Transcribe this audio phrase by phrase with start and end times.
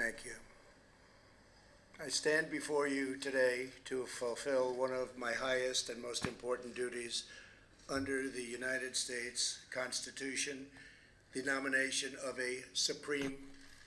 [0.00, 0.32] Thank you.
[2.02, 7.24] I stand before you today to fulfill one of my highest and most important duties
[7.86, 10.64] under the United States Constitution,
[11.34, 13.34] the nomination of a Supreme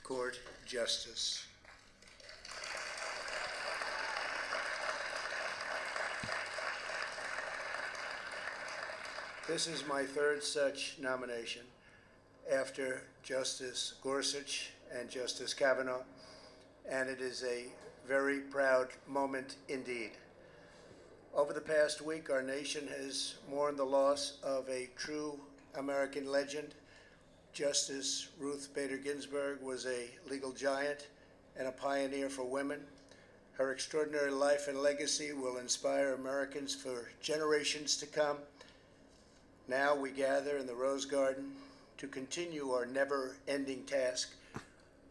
[0.03, 1.47] Court Justice.
[9.47, 11.63] This is my third such nomination
[12.51, 16.03] after Justice Gorsuch and Justice Kavanaugh,
[16.89, 17.65] and it is a
[18.07, 20.11] very proud moment indeed.
[21.35, 25.39] Over the past week, our nation has mourned the loss of a true
[25.75, 26.75] American legend.
[27.53, 31.07] Justice Ruth Bader Ginsburg was a legal giant
[31.57, 32.81] and a pioneer for women.
[33.53, 38.37] Her extraordinary life and legacy will inspire Americans for generations to come.
[39.67, 41.51] Now we gather in the Rose Garden
[41.97, 44.33] to continue our never ending task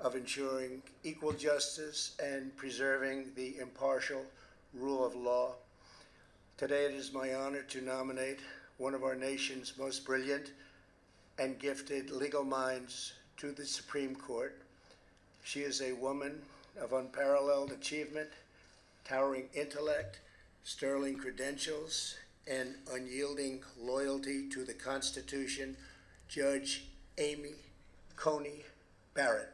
[0.02, 4.24] of ensuring equal justice and preserving the impartial
[4.74, 5.52] rule of law.
[6.58, 8.40] Today it is my honor to nominate
[8.78, 10.50] one of our nation's most brilliant
[11.38, 14.60] and gifted legal minds to the Supreme Court.
[15.44, 16.42] She is a woman
[16.80, 18.30] of unparalleled achievement,
[19.04, 20.20] towering intellect,
[20.64, 22.16] sterling credentials,
[22.50, 25.76] and unyielding loyalty to the Constitution,
[26.28, 26.84] Judge
[27.18, 27.54] Amy
[28.16, 28.64] Coney
[29.14, 29.52] Barrett.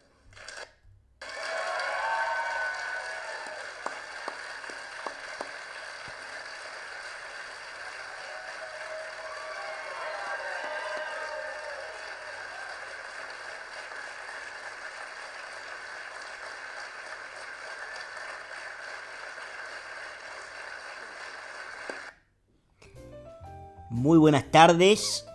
[24.08, 25.26] Muy buenas tardes,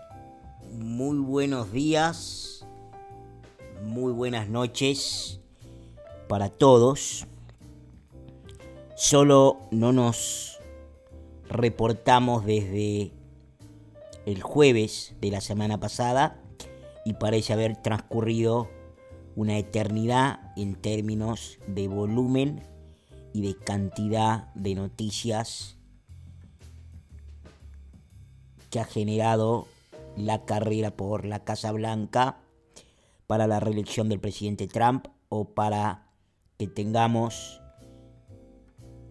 [0.72, 2.66] muy buenos días,
[3.84, 5.40] muy buenas noches
[6.28, 7.28] para todos.
[8.96, 10.58] Solo no nos
[11.50, 13.12] reportamos desde
[14.26, 16.42] el jueves de la semana pasada
[17.06, 18.72] y parece haber transcurrido
[19.36, 22.68] una eternidad en términos de volumen
[23.34, 25.78] y de cantidad de noticias
[28.74, 29.68] que ha generado
[30.18, 32.40] la carrera por la Casa Blanca
[33.28, 36.08] para la reelección del presidente Trump o para
[36.58, 37.62] que tengamos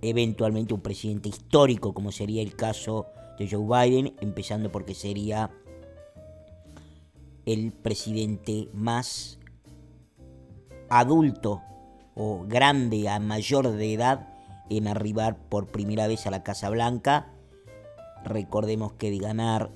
[0.01, 3.07] eventualmente un presidente histórico como sería el caso
[3.39, 5.53] de Joe Biden, empezando porque sería
[7.47, 9.39] el presidente más
[10.91, 11.63] adulto
[12.17, 14.29] o grande a mayor de edad
[14.71, 17.29] en arribar por primera vez a la Casa Blanca
[18.25, 19.71] Recordemos que de ganar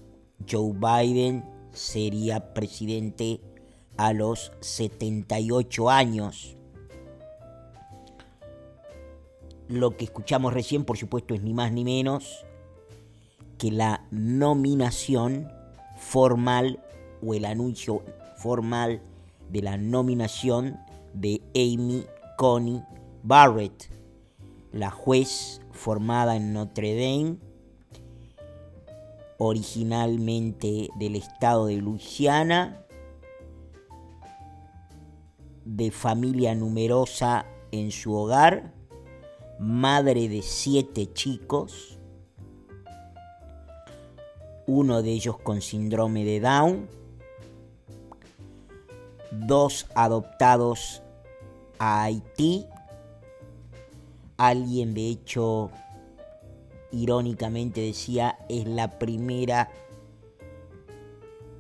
[0.49, 3.41] Joe Biden sería presidente
[3.97, 6.57] a los 78 años.
[9.69, 12.45] Lo que escuchamos recién, por supuesto, es ni más ni menos
[13.59, 15.49] que la nominación
[15.97, 16.81] formal
[17.23, 18.03] o el anuncio
[18.37, 19.03] formal
[19.51, 20.79] de la nominación
[21.15, 22.05] de Amy
[22.37, 22.83] Coney
[23.23, 23.91] Barrett,
[24.73, 27.39] la juez formada en Notre Dame
[29.39, 32.85] originalmente del estado de Luisiana,
[35.65, 38.73] de familia numerosa en su hogar,
[39.59, 41.99] madre de siete chicos,
[44.67, 46.89] uno de ellos con síndrome de Down,
[49.33, 51.03] dos adoptados
[51.79, 52.67] a Haití,
[54.37, 55.71] alguien de hecho
[56.97, 59.71] irónicamente decía, es la primera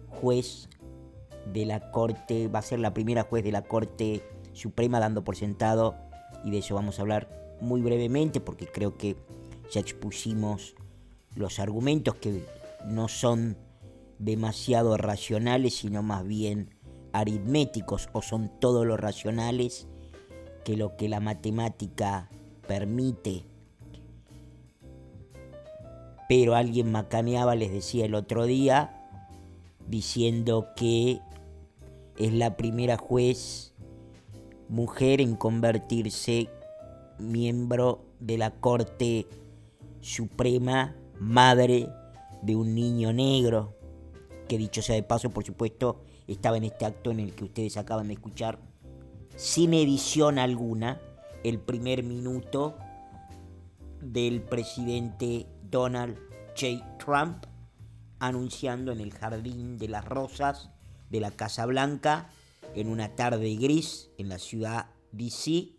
[0.08, 0.68] juez
[1.52, 5.36] de la Corte, va a ser la primera juez de la Corte Suprema dando por
[5.36, 5.94] sentado,
[6.44, 9.16] y de eso vamos a hablar muy brevemente porque creo que
[9.70, 10.74] ya expusimos
[11.34, 12.42] los argumentos que
[12.86, 13.56] no son
[14.18, 16.70] demasiado racionales, sino más bien
[17.12, 19.86] aritméticos, o son todos los racionales
[20.64, 22.30] que lo que la matemática
[22.66, 23.44] permite
[26.28, 29.06] pero alguien macaneaba, les decía el otro día,
[29.88, 31.20] diciendo que
[32.18, 33.74] es la primera juez
[34.68, 36.48] mujer en convertirse
[37.18, 39.26] miembro de la Corte
[40.00, 41.88] Suprema, madre
[42.42, 43.74] de un niño negro,
[44.48, 47.76] que dicho sea de paso, por supuesto, estaba en este acto en el que ustedes
[47.76, 48.58] acaban de escuchar,
[49.36, 51.00] sin edición alguna,
[51.44, 52.74] el primer minuto
[54.00, 56.18] del presidente Donald
[56.58, 56.96] J.
[56.98, 57.44] Trump
[58.18, 60.70] anunciando en el Jardín de las Rosas
[61.10, 62.30] de la Casa Blanca
[62.74, 65.72] en una tarde gris en la ciudad D.C.,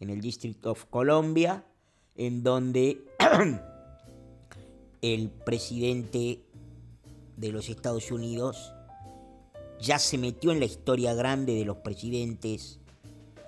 [0.00, 1.64] en el District of Columbia,
[2.16, 3.04] en donde
[5.02, 6.44] el presidente
[7.36, 8.72] de los Estados Unidos
[9.80, 12.80] ya se metió en la historia grande de los presidentes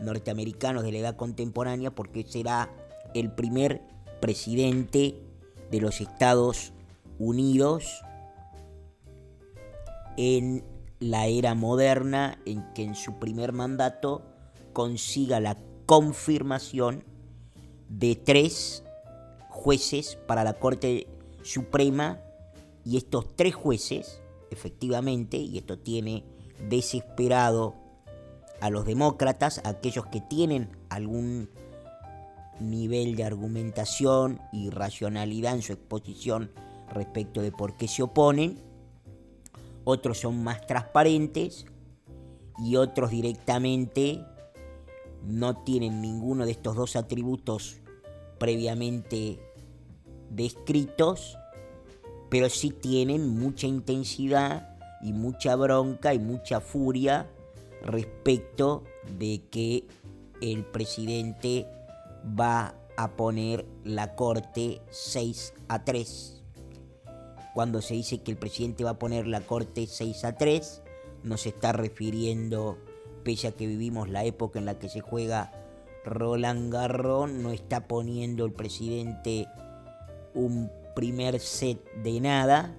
[0.00, 2.70] norteamericanos de la edad contemporánea porque será
[3.14, 3.82] el primer
[4.20, 5.23] presidente
[5.74, 6.72] de los Estados
[7.18, 8.02] Unidos
[10.16, 10.64] en
[11.00, 14.22] la era moderna en que en su primer mandato
[14.72, 15.56] consiga la
[15.86, 17.04] confirmación
[17.88, 18.84] de tres
[19.50, 21.08] jueces para la Corte
[21.42, 22.20] Suprema.
[22.84, 24.20] Y estos tres jueces,
[24.50, 26.24] efectivamente, y esto tiene
[26.68, 27.74] desesperado
[28.60, 31.50] a los demócratas, a aquellos que tienen algún
[32.60, 36.50] nivel de argumentación y racionalidad en su exposición
[36.92, 38.58] respecto de por qué se oponen,
[39.84, 41.66] otros son más transparentes
[42.58, 44.24] y otros directamente
[45.26, 47.80] no tienen ninguno de estos dos atributos
[48.38, 49.40] previamente
[50.30, 51.38] descritos,
[52.30, 57.30] pero sí tienen mucha intensidad y mucha bronca y mucha furia
[57.82, 58.84] respecto
[59.18, 59.84] de que
[60.40, 61.66] el presidente
[62.24, 66.42] va a poner la corte 6 a 3.
[67.54, 70.82] Cuando se dice que el presidente va a poner la corte 6 a 3,
[71.22, 72.78] nos está refiriendo,
[73.22, 75.52] pese a que vivimos la época en la que se juega
[76.04, 79.46] Roland Garros, no está poniendo el presidente
[80.34, 82.76] un primer set de nada,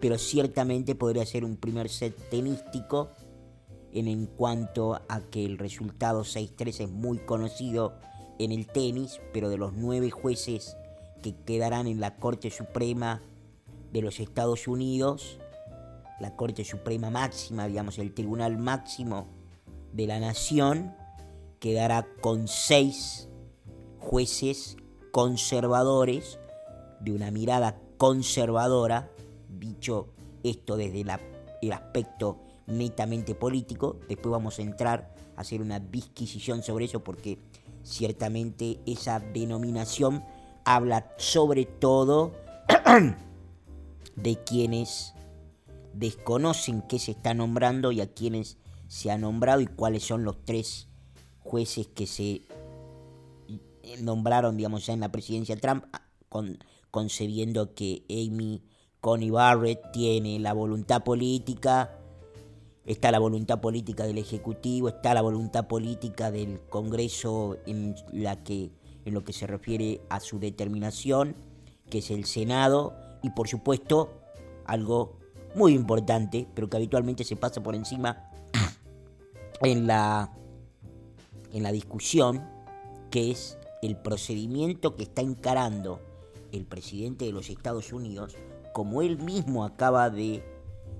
[0.00, 3.10] pero ciertamente podría ser un primer set tenístico
[3.92, 7.94] en, en cuanto a que el resultado 6-3 es muy conocido
[8.38, 10.76] en el tenis, pero de los nueve jueces
[11.22, 13.22] que quedarán en la Corte Suprema
[13.92, 15.38] de los Estados Unidos,
[16.20, 19.28] la Corte Suprema máxima, digamos, el Tribunal Máximo
[19.92, 20.94] de la Nación,
[21.60, 23.28] quedará con seis
[23.98, 24.76] jueces
[25.10, 26.38] conservadores,
[27.00, 29.10] de una mirada conservadora,
[29.48, 30.08] dicho
[30.42, 31.02] esto desde
[31.62, 37.38] el aspecto netamente político, después vamos a entrar a hacer una disquisición sobre eso porque
[37.86, 40.24] ciertamente esa denominación
[40.64, 42.34] habla sobre todo
[44.16, 45.14] de quienes
[45.94, 50.44] desconocen qué se está nombrando y a quienes se ha nombrado y cuáles son los
[50.44, 50.88] tres
[51.38, 52.42] jueces que se
[54.02, 55.84] nombraron, digamos, ya en la presidencia Trump,
[56.28, 56.58] con,
[56.90, 58.64] concebiendo que Amy
[59.00, 61.95] Coney Barrett tiene la voluntad política,
[62.86, 67.96] está la voluntad política del Ejecutivo, está la voluntad política del Congreso en,
[69.04, 71.34] lo que se refiere a su determinación,
[71.90, 74.12] que es el Senado, y por supuesto,
[74.64, 75.18] algo
[75.56, 78.30] muy importante, pero que habitualmente se pasa por encima
[79.62, 80.32] en la,
[81.52, 82.44] en la discusión,
[83.10, 86.00] que es el procedimiento que está encarando
[86.52, 88.36] el presidente de los Estados Unidos,
[88.72, 90.44] como él mismo acaba de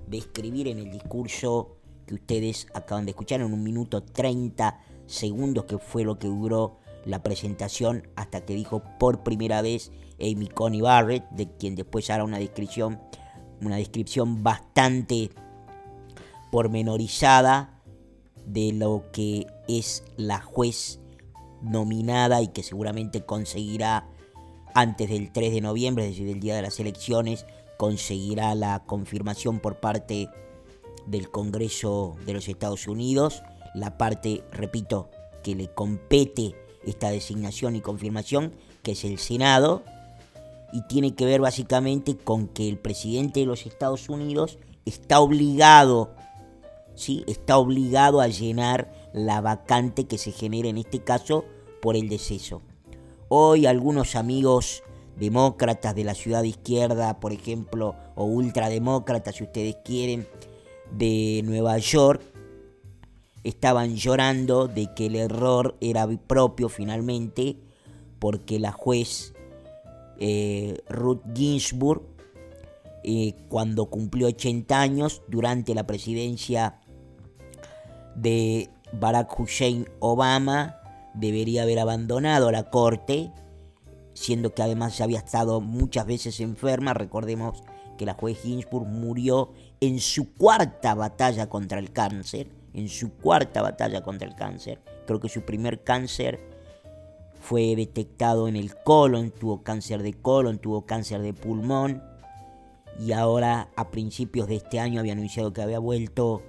[0.07, 1.76] describir en el discurso
[2.07, 6.77] que ustedes acaban de escuchar en un minuto 30 segundos, que fue lo que duró
[7.05, 12.23] la presentación hasta que dijo por primera vez Amy Coney Barrett, de quien después hará
[12.23, 12.99] una descripción,
[13.61, 15.29] una descripción bastante
[16.51, 17.81] pormenorizada
[18.45, 20.99] de lo que es la juez
[21.61, 24.07] nominada y que seguramente conseguirá
[24.73, 27.45] antes del 3 de noviembre, es decir, del día de las elecciones,
[27.77, 30.29] conseguirá la confirmación por parte
[31.07, 33.41] del Congreso de los Estados Unidos,
[33.73, 35.09] la parte, repito,
[35.43, 39.83] que le compete esta designación y confirmación, que es el Senado,
[40.71, 46.13] y tiene que ver básicamente con que el presidente de los Estados Unidos está obligado,
[46.95, 47.23] ¿sí?
[47.27, 51.45] Está obligado a llenar la vacante que se genera en este caso
[51.81, 52.61] por el deceso.
[53.29, 54.83] Hoy algunos amigos
[55.17, 60.27] demócratas de la ciudad izquierda, por ejemplo, o ultrademócratas, si ustedes quieren,
[60.91, 62.21] de Nueva York,
[63.43, 67.57] estaban llorando de que el error era propio finalmente,
[68.19, 69.33] porque la juez
[70.19, 72.01] eh, Ruth Ginsburg,
[73.03, 76.79] eh, cuando cumplió 80 años, durante la presidencia
[78.15, 80.77] de Barack Hussein Obama,
[81.13, 83.31] debería haber abandonado la corte,
[84.13, 86.93] siendo que además había estado muchas veces enferma.
[86.93, 87.63] Recordemos
[87.97, 93.61] que la juez Ginsburg murió en su cuarta batalla contra el cáncer, en su cuarta
[93.61, 94.81] batalla contra el cáncer.
[95.05, 96.39] Creo que su primer cáncer
[97.39, 102.03] fue detectado en el colon, tuvo cáncer de colon, tuvo cáncer de pulmón
[102.99, 106.41] y ahora a principios de este año había anunciado que había vuelto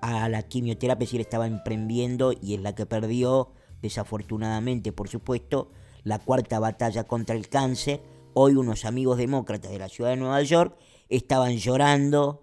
[0.00, 3.50] a la quimioterapia, si le estaba emprendiendo y es la que perdió
[3.82, 5.70] desafortunadamente, por supuesto,
[6.04, 8.00] la cuarta batalla contra el cáncer.
[8.34, 10.76] Hoy unos amigos demócratas de la ciudad de Nueva York
[11.08, 12.41] estaban llorando,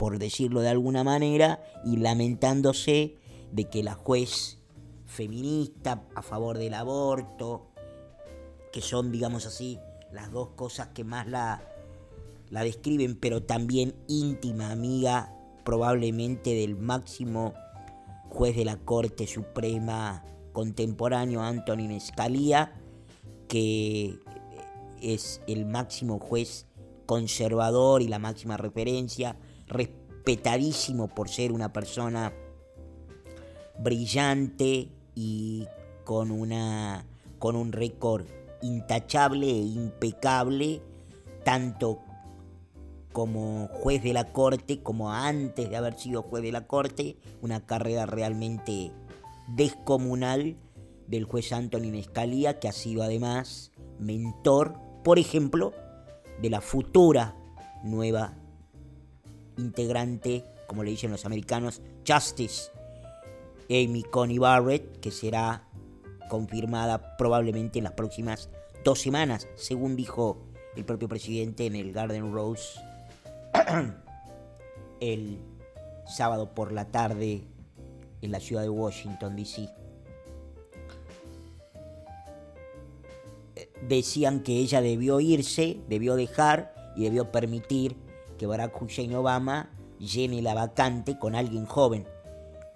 [0.00, 3.16] por decirlo de alguna manera, y lamentándose
[3.52, 4.56] de que la juez
[5.04, 7.66] feminista a favor del aborto,
[8.72, 9.78] que son, digamos así,
[10.10, 11.62] las dos cosas que más la,
[12.48, 17.52] la describen, pero también íntima amiga probablemente del máximo
[18.30, 22.72] juez de la Corte Suprema contemporáneo, Antonin Scalia,
[23.48, 24.18] que
[25.02, 26.64] es el máximo juez
[27.04, 29.36] conservador y la máxima referencia,
[29.70, 32.32] respetadísimo por ser una persona
[33.78, 35.66] brillante y
[36.04, 37.06] con, una,
[37.38, 38.26] con un récord
[38.62, 40.82] intachable e impecable,
[41.44, 42.00] tanto
[43.12, 47.64] como juez de la corte, como antes de haber sido juez de la corte, una
[47.64, 48.92] carrera realmente
[49.48, 50.56] descomunal
[51.06, 55.72] del juez Antonin Scalia, que ha sido además mentor, por ejemplo,
[56.40, 57.36] de la futura
[57.82, 58.36] nueva
[59.56, 62.70] integrante, como le dicen los americanos, Justice,
[63.68, 65.68] Amy Coney Barrett, que será
[66.28, 68.48] confirmada probablemente en las próximas
[68.84, 70.42] dos semanas, según dijo
[70.76, 72.80] el propio presidente en el Garden Rose
[75.00, 75.38] el
[76.06, 77.42] sábado por la tarde
[78.22, 79.68] en la ciudad de Washington, D.C.
[83.88, 87.96] Decían que ella debió irse, debió dejar y debió permitir
[88.40, 89.68] que Barack Hussein Obama
[89.98, 92.06] llene la vacante con alguien joven.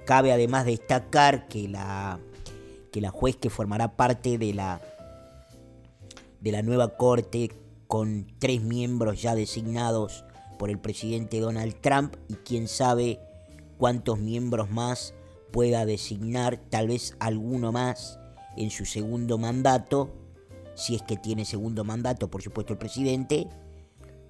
[0.05, 2.21] Cabe además destacar que la,
[2.93, 4.83] que la juez que formará parte de la,
[6.43, 7.51] de la nueva corte
[7.87, 10.27] con tres miembros ya designados
[10.59, 13.19] por el presidente Donald Trump y quién sabe
[13.79, 15.15] cuántos miembros más
[15.51, 18.19] pueda designar, tal vez alguno más
[18.59, 20.13] en su segundo mandato,
[20.75, 23.49] si es que tiene segundo mandato, por supuesto el presidente,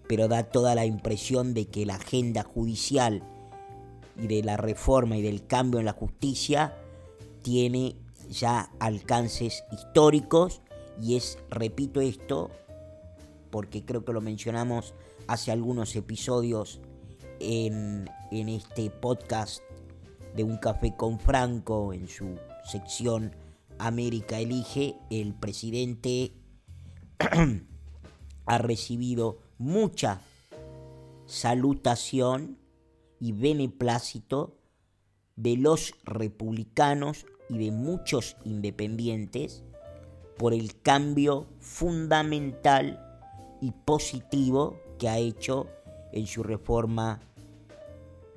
[0.08, 3.22] pero da toda la impresión de que la agenda judicial
[4.16, 6.76] y de la reforma y del cambio en la justicia
[7.42, 7.96] tiene
[8.30, 10.62] ya alcances históricos
[11.00, 12.50] y es, repito esto,
[13.50, 14.94] porque creo que lo mencionamos
[15.26, 16.80] hace algunos episodios
[17.40, 19.62] en, este podcast
[20.34, 23.34] de Un Café con Franco, en su sección
[23.78, 26.32] América Elige, el presidente
[28.46, 30.20] ha recibido mucha
[31.24, 32.58] salutación
[33.18, 34.58] y beneplácito
[35.36, 39.64] de los republicanos y de muchos independientes
[40.36, 43.00] por el cambio fundamental
[43.62, 45.66] y positivo que ha hecho
[46.12, 47.20] en su reforma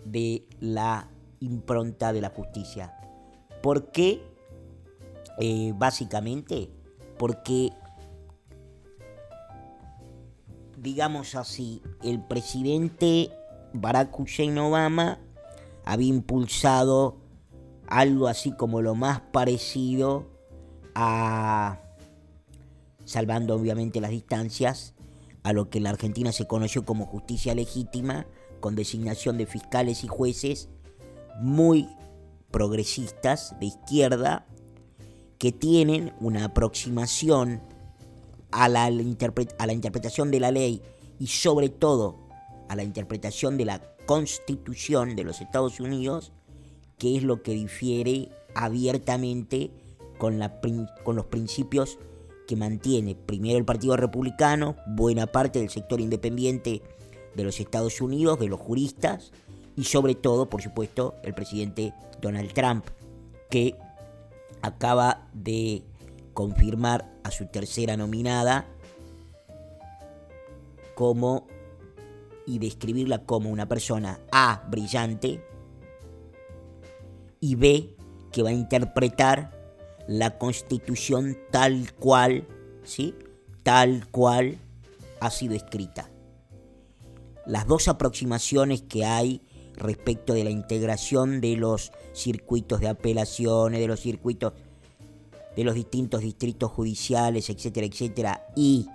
[0.05, 1.09] de la
[1.41, 2.93] impronta de la justicia.
[3.61, 4.21] ¿Por qué?
[5.39, 6.71] Eh, básicamente
[7.17, 7.71] porque,
[10.87, 13.29] digamos así, el presidente
[13.73, 15.19] Barack Hussein Obama
[15.83, 17.17] había impulsado
[17.87, 20.31] algo así como lo más parecido
[20.95, 21.81] a,
[23.03, 24.93] salvando obviamente las distancias,
[25.43, 28.25] a lo que en la Argentina se conoció como justicia legítima,
[28.61, 30.69] con designación de fiscales y jueces
[31.41, 31.89] muy
[32.49, 34.45] progresistas de izquierda
[35.37, 37.61] que tienen una aproximación
[38.51, 40.81] a la, a la interpretación de la ley
[41.19, 42.27] y sobre todo
[42.69, 46.31] a la interpretación de la constitución de los Estados Unidos,
[46.97, 49.71] que es lo que difiere abiertamente
[50.17, 50.59] con, la,
[51.03, 51.99] con los principios
[52.47, 56.81] que mantiene primero el Partido Republicano, buena parte del sector independiente
[57.35, 59.31] de los Estados Unidos, de los juristas,
[59.75, 62.85] y sobre todo, por supuesto, el presidente Donald Trump,
[63.49, 63.75] que
[64.61, 65.83] acaba de
[66.37, 68.67] confirmar a su tercera nominada
[70.93, 71.47] como
[72.45, 75.43] y describirla como una persona A brillante
[77.39, 77.95] y B
[78.31, 79.49] que va a interpretar
[80.07, 82.47] la constitución tal cual,
[82.83, 83.15] ¿sí?
[83.63, 84.59] Tal cual
[85.19, 86.11] ha sido escrita.
[87.47, 89.41] Las dos aproximaciones que hay
[89.73, 94.53] respecto de la integración de los circuitos de apelaciones, de los circuitos
[95.57, 98.87] de los distintos distritos judiciales, etcétera, etcétera, y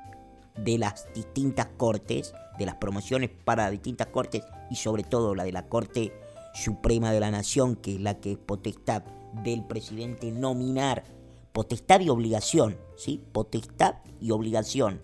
[0.56, 5.52] de las distintas cortes, de las promociones para distintas cortes y sobre todo la de
[5.52, 6.12] la Corte
[6.54, 9.02] Suprema de la Nación, que es la que es potestad
[9.44, 11.04] del presidente nominar
[11.52, 13.20] potestad y obligación, ¿sí?
[13.32, 15.02] Potestad y obligación.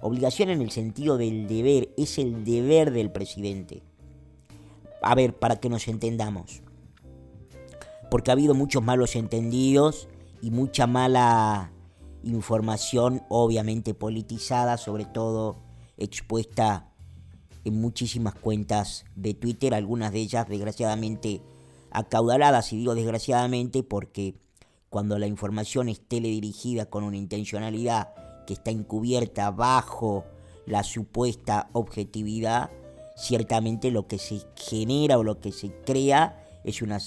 [0.00, 3.82] Obligación en el sentido del deber, es el deber del presidente.
[5.02, 6.62] A ver, para que nos entendamos.
[8.10, 10.08] Porque ha habido muchos malos entendidos
[10.42, 11.72] y mucha mala
[12.22, 15.56] información, obviamente politizada, sobre todo
[15.96, 16.88] expuesta
[17.64, 21.42] en muchísimas cuentas de Twitter, algunas de ellas desgraciadamente
[21.90, 24.34] acaudaladas, y digo desgraciadamente porque
[24.90, 28.14] cuando la información es teledirigida con una intencionalidad
[28.46, 30.24] que está encubierta bajo
[30.66, 32.70] la supuesta objetividad,
[33.16, 36.98] ciertamente lo que se genera o lo que se crea es una,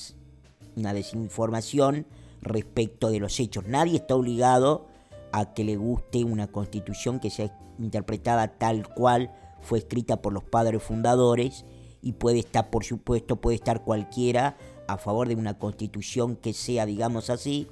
[0.75, 2.05] una desinformación
[2.41, 3.65] respecto de los hechos.
[3.67, 4.87] Nadie está obligado
[5.31, 10.43] a que le guste una constitución que sea interpretada tal cual fue escrita por los
[10.43, 11.65] padres fundadores
[12.01, 14.57] y puede estar, por supuesto, puede estar cualquiera
[14.87, 17.67] a favor de una constitución que sea, digamos así,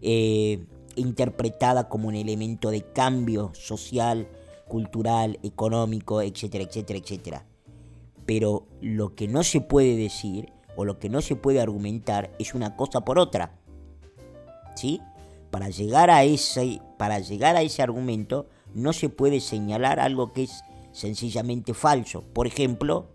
[0.00, 0.64] eh,
[0.96, 4.28] interpretada como un elemento de cambio social,
[4.68, 7.46] cultural, económico, etcétera, etcétera, etcétera.
[8.26, 12.54] Pero lo que no se puede decir o lo que no se puede argumentar es
[12.54, 13.57] una cosa por otra.
[14.78, 15.00] ¿Sí?
[15.50, 20.44] Para llegar a ese, para llegar a ese argumento no se puede señalar algo que
[20.44, 22.22] es sencillamente falso.
[22.32, 23.08] Por ejemplo,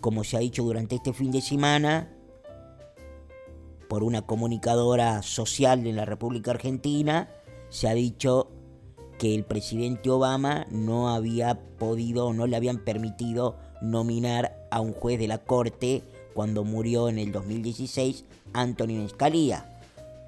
[0.00, 2.12] como se ha dicho durante este fin de semana,
[3.88, 7.30] por una comunicadora social de la República Argentina,
[7.68, 8.50] se ha dicho
[9.16, 15.20] que el presidente Obama no había podido no le habían permitido nominar a un juez
[15.20, 16.02] de la Corte
[16.34, 18.24] cuando murió en el 2016
[18.54, 19.77] Anthony Scalia.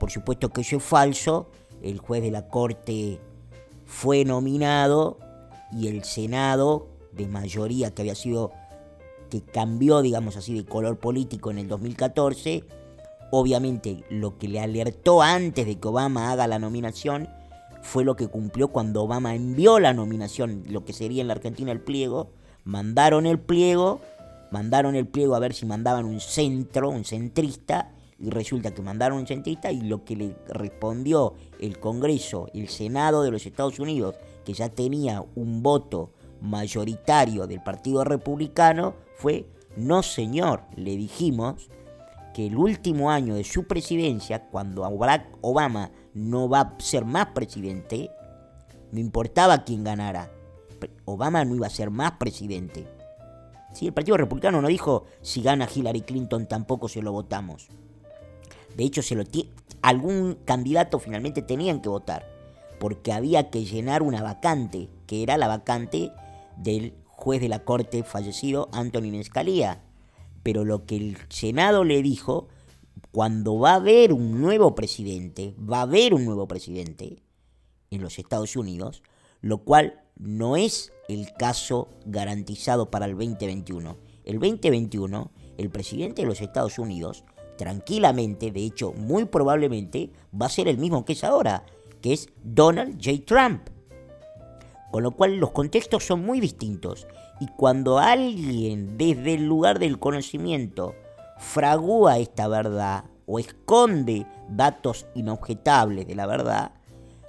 [0.00, 1.50] Por supuesto que eso es falso,
[1.82, 3.20] el juez de la Corte
[3.84, 5.18] fue nominado
[5.72, 8.50] y el Senado de mayoría que había sido
[9.28, 12.64] que cambió, digamos así, de color político en el 2014,
[13.30, 17.28] obviamente lo que le alertó antes de que Obama haga la nominación
[17.82, 21.72] fue lo que cumplió cuando Obama envió la nominación, lo que sería en la Argentina
[21.72, 22.30] el pliego,
[22.64, 24.00] mandaron el pliego,
[24.50, 29.18] mandaron el pliego a ver si mandaban un centro, un centrista, y resulta que mandaron
[29.18, 34.16] un centrista y lo que le respondió el Congreso, el Senado de los Estados Unidos,
[34.44, 41.70] que ya tenía un voto mayoritario del Partido Republicano, fue, no señor, le dijimos
[42.34, 47.28] que el último año de su presidencia, cuando Barack Obama no va a ser más
[47.28, 48.10] presidente,
[48.92, 50.30] no importaba quién ganara,
[51.04, 52.86] Obama no iba a ser más presidente.
[53.72, 57.68] Si el Partido Republicano no dijo si gana Hillary Clinton tampoco se lo votamos.
[58.76, 59.24] De hecho, se lo
[59.82, 62.26] algún candidato finalmente tenían que votar,
[62.78, 66.12] porque había que llenar una vacante, que era la vacante
[66.56, 69.82] del juez de la corte fallecido, Anthony Scalia.
[70.42, 72.48] Pero lo que el Senado le dijo,
[73.12, 77.22] cuando va a haber un nuevo presidente, va a haber un nuevo presidente
[77.90, 79.02] en los Estados Unidos,
[79.40, 83.96] lo cual no es el caso garantizado para el 2021.
[84.24, 87.24] El 2021, el presidente de los Estados Unidos
[87.60, 91.66] tranquilamente, de hecho muy probablemente, va a ser el mismo que es ahora,
[92.00, 93.22] que es Donald J.
[93.26, 93.68] Trump.
[94.90, 97.06] Con lo cual los contextos son muy distintos.
[97.38, 100.94] Y cuando alguien desde el lugar del conocimiento
[101.36, 106.72] fragúa esta verdad o esconde datos inobjetables de la verdad,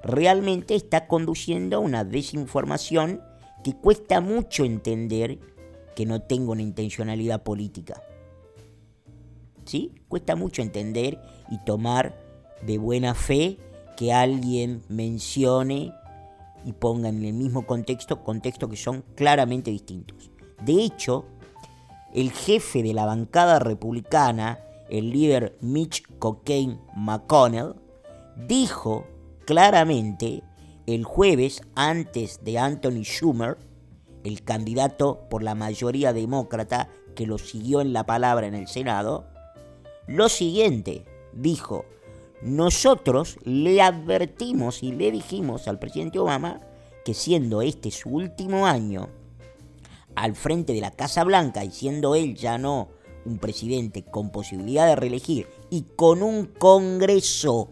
[0.01, 3.21] realmente está conduciendo a una desinformación
[3.65, 5.39] que cuesta mucho entender
[5.93, 8.01] que no tenga una intencionalidad política.
[10.07, 12.17] Cuesta mucho entender y tomar
[12.65, 13.57] de buena fe
[13.97, 15.93] que alguien mencione
[16.65, 20.29] y ponga en el mismo contexto contextos que son claramente distintos.
[20.63, 21.25] De hecho,
[22.13, 27.75] el jefe de la bancada republicana, el líder Mitch Cocaine McConnell,
[28.47, 29.05] dijo
[29.45, 30.43] claramente
[30.85, 33.57] el jueves antes de Anthony Schumer,
[34.23, 39.27] el candidato por la mayoría demócrata que lo siguió en la palabra en el Senado,
[40.11, 41.85] lo siguiente, dijo,
[42.41, 46.59] nosotros le advertimos y le dijimos al presidente Obama
[47.05, 49.07] que siendo este su último año
[50.15, 52.89] al frente de la Casa Blanca y siendo él ya no
[53.23, 57.69] un presidente con posibilidad de reelegir y con un Congreso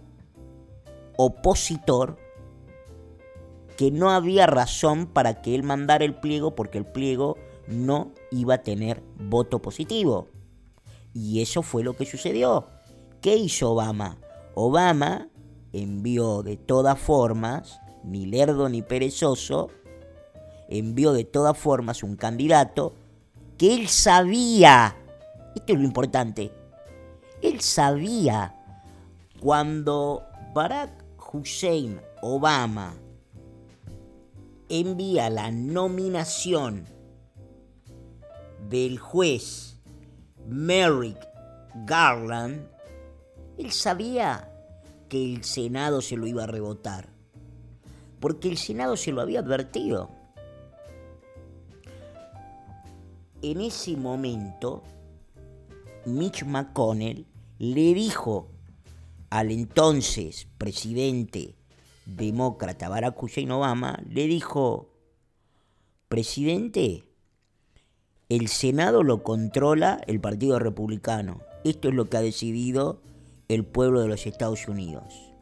[1.18, 2.18] opositor,
[3.76, 8.54] que no había razón para que él mandara el pliego porque el pliego no iba
[8.54, 10.30] a tener voto positivo.
[11.14, 12.68] Y eso fue lo que sucedió.
[13.22, 14.18] ¿Qué hizo Obama?
[14.56, 15.30] Obama
[15.74, 19.70] envió de todas formas, ni lerdo ni perezoso,
[20.70, 22.94] envió de todas formas un candidato
[23.58, 24.96] que él sabía,
[25.56, 26.52] esto es lo importante,
[27.42, 28.56] él sabía
[29.40, 32.96] cuando Barack Hussein Obama
[34.70, 36.86] envía la nominación
[38.70, 39.69] del juez
[40.50, 41.18] Merrick
[41.86, 42.68] Garland,
[43.58, 44.52] él sabía
[45.08, 47.10] que el Senado se lo iba a rebotar,
[48.20, 50.10] porque el Senado se lo había advertido.
[53.42, 54.84] En ese momento,
[56.06, 57.26] Mitch McConnell
[57.60, 58.50] le dijo
[59.30, 61.56] al entonces presidente
[62.06, 64.96] demócrata Barack Hussein Obama, le dijo,
[66.08, 67.09] presidente,
[68.30, 71.42] el Senado lo controla el Partido Republicano.
[71.64, 73.02] Esto es lo que ha decidido
[73.48, 75.34] el pueblo de los Estados Unidos.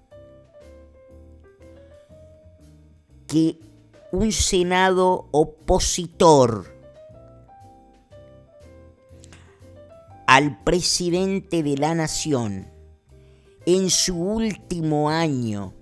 [3.27, 3.59] Que
[4.13, 6.73] un Senado opositor
[10.25, 12.67] al presidente de la nación
[13.65, 15.73] en su último año,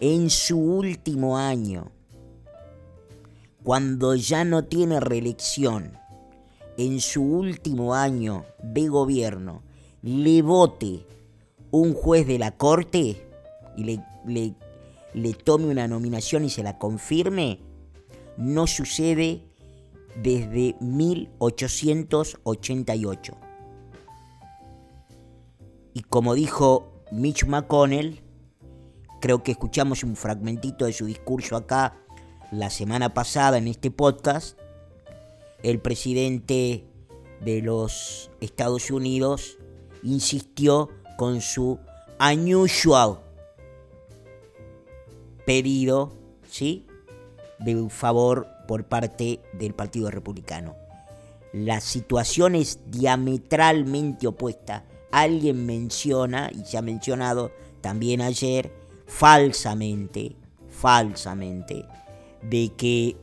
[0.00, 1.92] en su último año,
[3.66, 5.98] cuando ya no tiene reelección,
[6.78, 9.64] en su último año de gobierno,
[10.02, 11.04] le vote
[11.72, 13.28] un juez de la corte
[13.76, 14.54] y le,
[15.42, 17.58] tome una nominación y se la confirme,
[18.36, 19.42] no sucede
[20.22, 23.36] desde 1888.
[25.92, 28.22] Y como dijo Mitch McConnell,
[29.20, 32.05] creo que escuchamos un fragmentito de su discurso acá
[32.50, 34.58] la semana pasada en este podcast,
[35.62, 36.84] el presidente
[37.40, 39.58] de los Estados Unidos
[40.02, 41.78] insistió con su
[42.20, 43.20] unusual
[45.44, 46.12] pedido,
[46.48, 46.86] ¿sí?
[47.58, 50.76] De favor por parte del Partido Republicano.
[51.52, 54.84] La situación es diametralmente opuesta.
[55.10, 58.72] Alguien menciona, y se ha mencionado también ayer,
[59.06, 60.36] falsamente,
[60.68, 61.86] falsamente,
[62.48, 63.16] de que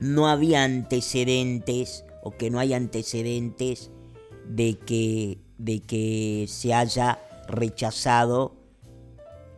[0.00, 3.90] no había antecedentes o que no hay antecedentes
[4.46, 8.54] de que, de que se haya rechazado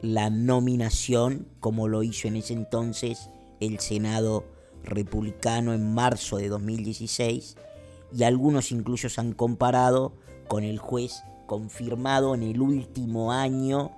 [0.01, 3.29] la nominación como lo hizo en ese entonces
[3.61, 4.47] el Senado
[4.83, 7.57] republicano en marzo de 2016
[8.17, 10.15] y algunos incluso se han comparado
[10.49, 13.91] con el juez confirmado en el último año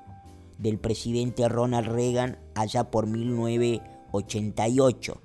[0.59, 5.21] del presidente Ronald Reagan allá por 1988.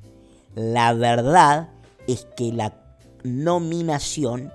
[0.55, 1.69] La verdad
[2.07, 2.83] es que la
[3.23, 4.51] nominación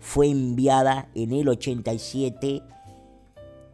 [0.00, 2.62] fue enviada en el 87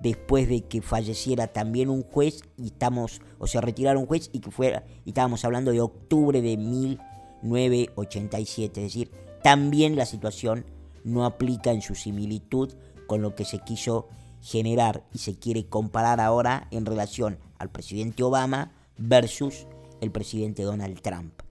[0.00, 4.40] después de que falleciera también un juez y estamos o se retirara un juez y
[4.40, 9.10] que fuera y estábamos hablando de octubre de 1987, es decir,
[9.42, 10.64] también la situación
[11.04, 12.72] no aplica en su similitud
[13.06, 14.08] con lo que se quiso
[14.40, 19.66] generar y se quiere comparar ahora en relación al presidente Obama versus
[20.00, 21.42] el presidente Donald Trump.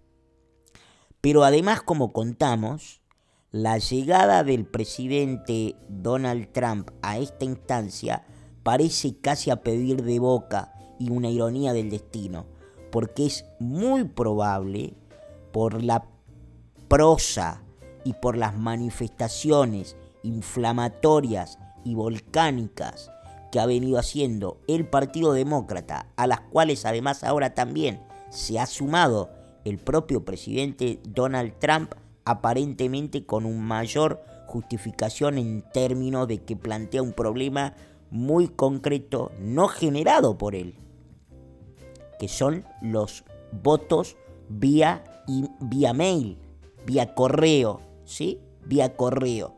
[1.22, 3.02] Pero además, como contamos,
[3.52, 8.26] la llegada del presidente Donald Trump a esta instancia
[8.64, 12.46] parece casi a pedir de boca y una ironía del destino,
[12.92, 14.94] porque es muy probable
[15.52, 16.06] por la
[16.88, 17.64] prosa
[18.04, 23.10] y por las manifestaciones inflamatorias y volcánicas
[23.50, 28.66] que ha venido haciendo el Partido Demócrata, a las cuales además ahora también se ha
[28.66, 29.30] sumado
[29.64, 31.94] el propio presidente Donald Trump,
[32.26, 37.74] aparentemente con un mayor justificación en términos de que plantea un problema
[38.12, 40.76] muy concreto, no generado por él,
[42.20, 43.24] que son los
[43.64, 44.18] votos
[44.50, 45.06] vía,
[45.62, 46.38] vía mail,
[46.86, 48.42] vía correo, ¿sí?
[48.66, 49.57] Vía correo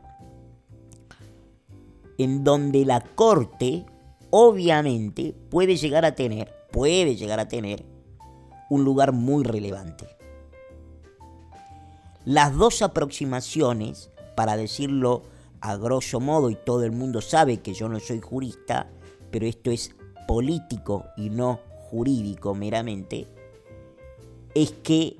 [2.20, 3.86] en donde la corte
[4.28, 7.82] obviamente puede llegar a tener, puede llegar a tener
[8.68, 10.06] un lugar muy relevante.
[12.26, 15.22] Las dos aproximaciones, para decirlo
[15.62, 18.90] a grosso modo, y todo el mundo sabe que yo no soy jurista,
[19.30, 19.94] pero esto es
[20.28, 23.28] político y no jurídico meramente,
[24.54, 25.16] es que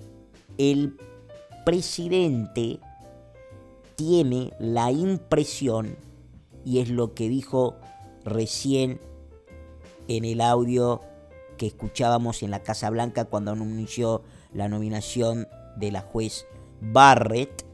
[0.58, 0.98] el
[1.64, 2.78] presidente
[3.96, 5.96] tiene la impresión
[6.64, 7.77] y es lo que dijo
[8.25, 9.01] recién
[10.09, 11.01] en el audio
[11.57, 15.46] que escuchábamos en la Casa Blanca cuando anunció la nominación
[15.77, 16.46] de la juez
[16.81, 17.64] Barrett,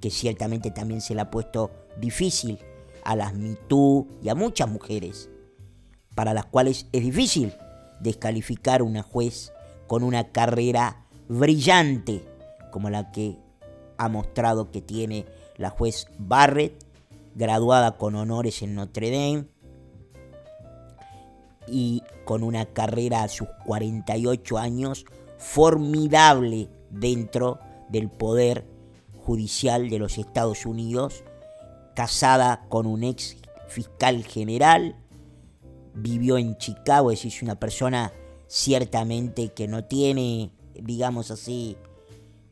[0.00, 2.58] que ciertamente también se le ha puesto difícil
[3.04, 5.28] a las MeToo y a muchas mujeres,
[6.14, 7.52] para las cuales es difícil
[8.00, 9.52] descalificar una juez
[9.86, 12.24] con una carrera brillante
[12.70, 13.36] como la que
[13.98, 16.89] ha mostrado que tiene la juez Barrett
[17.34, 19.46] graduada con honores en Notre Dame
[21.66, 25.04] y con una carrera a sus 48 años
[25.38, 28.66] formidable dentro del poder
[29.24, 31.24] judicial de los Estados Unidos,
[31.94, 33.36] casada con un ex
[33.68, 34.96] fiscal general,
[35.94, 38.12] vivió en Chicago, es decir, una persona
[38.46, 41.76] ciertamente que no tiene, digamos así,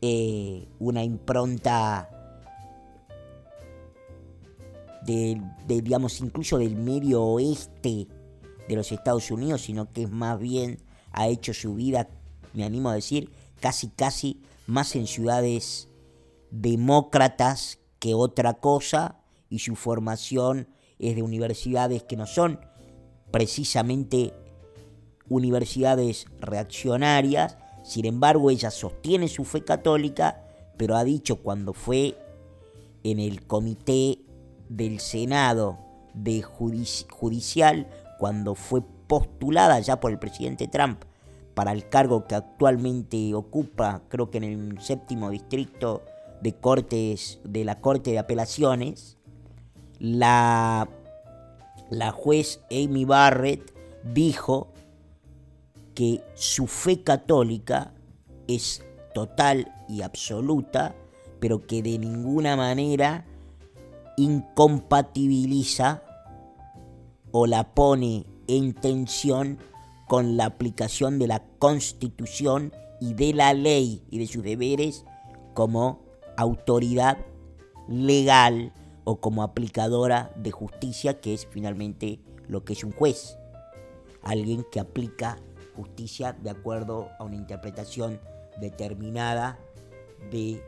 [0.00, 2.17] eh, una impronta
[5.04, 8.08] de, digamos, incluso del medio oeste
[8.68, 10.82] de los Estados Unidos, sino que es más bien
[11.12, 12.08] ha hecho su vida,
[12.52, 13.30] me animo a decir,
[13.60, 15.88] casi casi más en ciudades
[16.50, 22.60] demócratas que otra cosa y su formación es de universidades que no son
[23.30, 24.34] precisamente
[25.28, 30.44] universidades reaccionarias, sin embargo ella sostiene su fe católica,
[30.76, 32.16] pero ha dicho cuando fue
[33.02, 34.20] en el comité
[34.68, 35.78] del Senado
[36.14, 41.04] de judicial, cuando fue postulada ya por el presidente Trump
[41.58, 46.02] para el cargo que actualmente ocupa, creo que en el séptimo distrito
[46.40, 49.16] de cortes de la Corte de Apelaciones,
[49.98, 50.88] la,
[51.90, 54.68] la juez Amy Barrett dijo
[55.94, 57.92] que su fe católica
[58.46, 60.94] es total y absoluta,
[61.40, 63.26] pero que de ninguna manera
[64.18, 66.02] incompatibiliza
[67.30, 69.58] o la pone en tensión
[70.08, 75.04] con la aplicación de la Constitución y de la ley y de sus deberes
[75.54, 76.00] como
[76.36, 77.18] autoridad
[77.88, 78.72] legal
[79.04, 83.38] o como aplicadora de justicia, que es finalmente lo que es un juez.
[84.22, 85.38] Alguien que aplica
[85.76, 88.20] justicia de acuerdo a una interpretación
[88.60, 89.58] determinada
[90.30, 90.62] de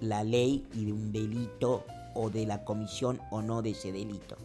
[0.00, 4.36] la ley y de un delito o de la comisión o no de ese delito.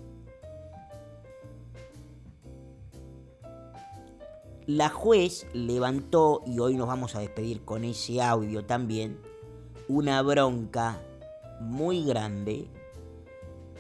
[4.67, 9.19] La juez levantó, y hoy nos vamos a despedir con ese audio también,
[9.88, 10.99] una bronca
[11.62, 12.67] muy grande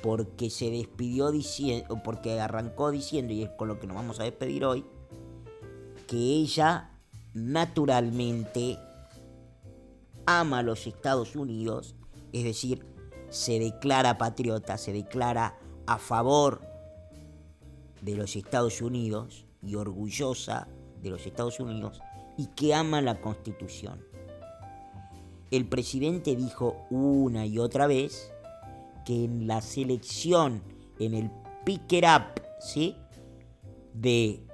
[0.03, 4.23] porque se despidió diciendo, porque arrancó diciendo, y es con lo que nos vamos a
[4.23, 4.85] despedir hoy,
[6.07, 6.91] que ella
[7.33, 8.77] naturalmente
[10.27, 11.95] ama a los Estados Unidos,
[12.31, 12.85] es decir,
[13.35, 16.61] se declara patriota, se declara a favor
[18.01, 20.69] de los Estados Unidos y orgullosa
[21.01, 21.99] de los Estados Unidos
[22.37, 24.01] y que ama la Constitución.
[25.51, 28.31] El presidente dijo una y otra vez
[29.05, 30.63] que en la selección,
[30.97, 31.29] en el
[31.65, 32.95] pick it up, ¿sí?
[33.93, 34.45] De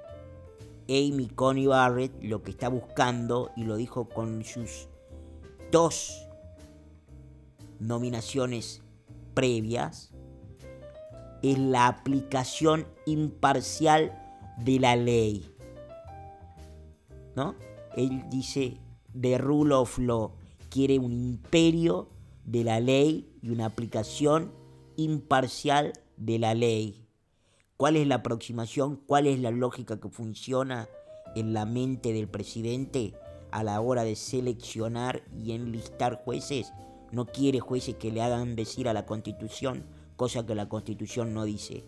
[0.88, 4.88] Amy Coney Barrett, lo que está buscando, y lo dijo con sus
[5.70, 6.28] dos
[7.82, 8.82] nominaciones
[9.34, 10.12] previas,
[11.42, 14.18] es la aplicación imparcial
[14.58, 15.50] de la ley.
[17.34, 17.54] ¿No?
[17.96, 18.78] Él dice,
[19.20, 20.32] the rule of law,
[20.70, 22.08] quiere un imperio
[22.44, 24.52] de la ley y una aplicación
[24.96, 27.06] imparcial de la ley.
[27.76, 28.96] ¿Cuál es la aproximación?
[28.96, 30.88] ¿Cuál es la lógica que funciona
[31.34, 33.14] en la mente del presidente
[33.50, 36.72] a la hora de seleccionar y enlistar jueces?
[37.12, 39.84] No quiere jueces que le hagan decir a la constitución
[40.16, 41.84] cosa que la constitución no dice.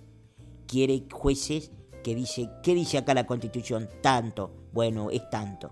[0.66, 1.70] Quiere jueces
[2.02, 3.88] que dice, ¿qué dice acá la constitución?
[4.02, 4.50] Tanto.
[4.72, 5.70] Bueno, es tanto.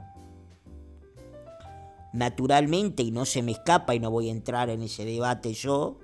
[2.12, 5.99] Naturalmente, y no se me escapa y no voy a entrar en ese debate yo,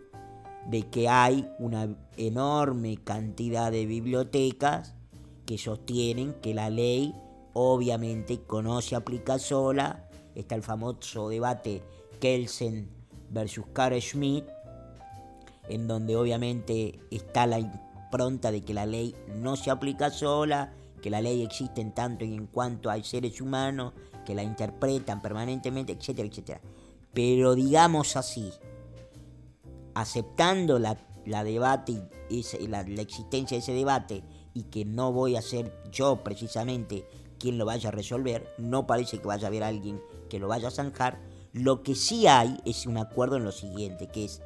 [0.66, 4.96] de que hay una enorme cantidad de bibliotecas
[5.46, 7.14] que sostienen que la ley
[7.52, 10.08] obviamente conoce, aplica sola.
[10.34, 11.82] Está el famoso debate
[12.20, 12.97] Kelsen
[13.30, 14.44] versus Carl Schmidt,
[15.68, 21.10] en donde obviamente está la impronta de que la ley no se aplica sola, que
[21.10, 23.92] la ley existe en tanto y en cuanto hay seres humanos
[24.24, 26.60] que la interpretan permanentemente, etcétera, etcétera.
[27.14, 28.52] Pero digamos así,
[29.94, 34.22] aceptando la, debate y la, la existencia de ese debate
[34.54, 37.06] y que no voy a ser yo precisamente
[37.38, 40.68] quien lo vaya a resolver, no parece que vaya a haber alguien que lo vaya
[40.68, 41.20] a zanjar,
[41.52, 44.42] lo que sí hay es un acuerdo en lo siguiente, que es,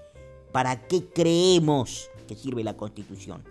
[0.53, 3.45] ¿para qué creemos que sirve la Constitución?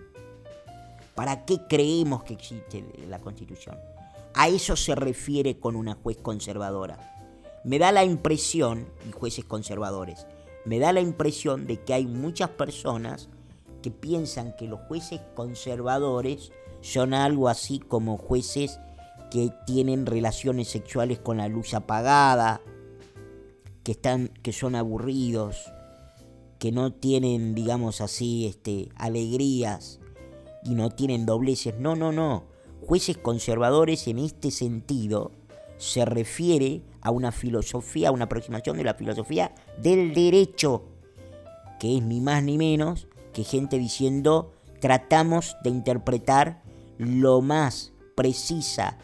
[1.14, 3.78] ¿Para qué creemos que existe la Constitución?
[4.34, 6.98] A eso se refiere con una juez conservadora.
[7.64, 10.26] Me da la impresión, y jueces conservadores,
[10.64, 13.28] me da la impresión de que hay muchas personas
[13.82, 18.80] que piensan que los jueces conservadores son algo así como jueces
[19.30, 22.60] que tienen relaciones sexuales con la luz apagada,
[23.82, 25.72] que están que son aburridos,
[26.58, 30.00] que no tienen, digamos así, este alegrías
[30.64, 31.78] y no tienen dobleces.
[31.78, 32.44] No, no, no.
[32.86, 35.32] Jueces conservadores en este sentido
[35.78, 40.84] se refiere a una filosofía, a una aproximación de la filosofía del derecho,
[41.80, 46.62] que es ni más ni menos que gente diciendo tratamos de interpretar
[46.98, 48.98] lo más precisa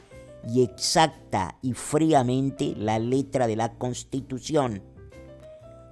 [0.49, 4.83] y exacta y fríamente la letra de la Constitución.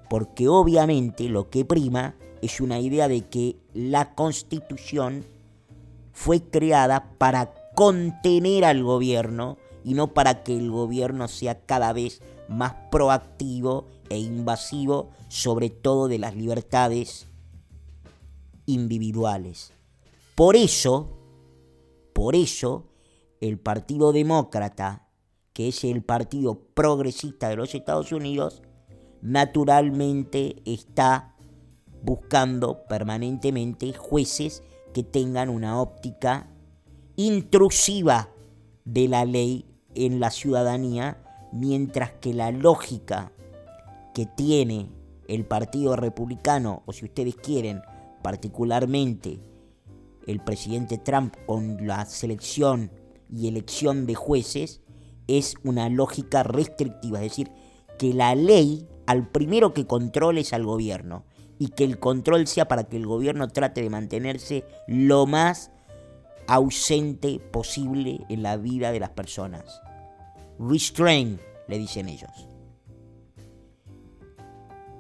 [0.09, 5.27] Porque obviamente lo que prima es una idea de que la Constitución
[6.13, 12.23] fue creada para contener al gobierno y no para que el gobierno sea cada vez
[12.49, 17.27] más proactivo e invasivo, sobre todo de las libertades
[18.65, 19.73] individuales.
[20.35, 21.19] Por eso,
[22.13, 22.85] por eso,
[23.41, 25.09] el Partido Demócrata,
[25.53, 28.63] que es el partido progresista de los Estados Unidos,
[29.23, 31.35] naturalmente está
[32.03, 36.49] buscando permanentemente jueces que tengan una óptica
[37.17, 38.29] intrusiva
[38.85, 41.23] de la ley en la ciudadanía,
[41.53, 43.33] mientras que la lógica
[44.15, 44.91] que tiene
[45.29, 47.83] el Partido Republicano, o si ustedes quieren,
[48.23, 49.41] particularmente
[50.27, 52.91] el presidente Trump con la selección
[53.31, 54.81] y elección de jueces,
[55.27, 57.51] es una lógica restrictiva, es decir,
[57.99, 61.25] que la ley al primero que controle es al gobierno
[61.59, 65.71] y que el control sea para que el gobierno trate de mantenerse lo más
[66.47, 69.81] ausente posible en la vida de las personas.
[70.59, 72.49] Restrain, le dicen ellos.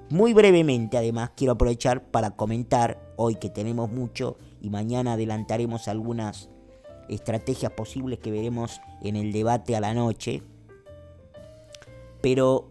[0.09, 6.49] Muy brevemente, además, quiero aprovechar para comentar, hoy que tenemos mucho y mañana adelantaremos algunas
[7.09, 10.43] estrategias posibles que veremos en el debate a la noche,
[12.21, 12.69] pero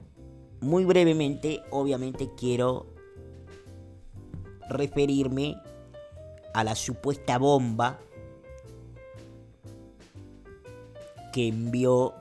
[0.62, 2.88] muy brevemente, obviamente quiero
[4.70, 5.56] referirme
[6.54, 8.00] a la supuesta bomba
[11.34, 12.14] que envió,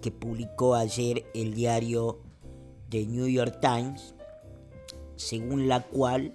[0.00, 2.18] que publicó ayer el diario
[2.88, 4.14] The New York Times,
[5.16, 6.34] según la cual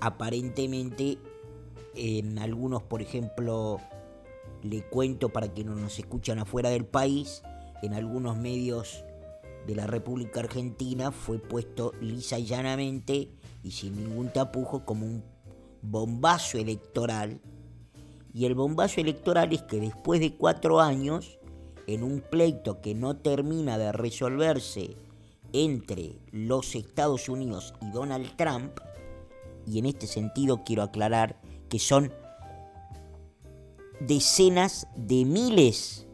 [0.00, 1.18] aparentemente
[1.94, 3.80] en algunos, por ejemplo,
[4.62, 7.42] le cuento para que no nos escuchan afuera del país,
[7.82, 9.04] en algunos medios
[9.66, 13.30] de la República Argentina fue puesto lisa y llanamente
[13.62, 15.24] y sin ningún tapujo como un
[15.82, 17.40] bombazo electoral.
[18.34, 21.38] Y el bombazo electoral es que después de cuatro años,
[21.86, 24.96] en un pleito que no termina de resolverse
[25.52, 28.78] entre los Estados Unidos y Donald Trump,
[29.66, 31.40] y en este sentido quiero aclarar
[31.72, 32.12] que son
[33.98, 36.06] decenas de miles